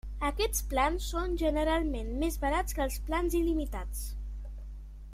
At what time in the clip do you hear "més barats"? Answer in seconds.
2.23-2.79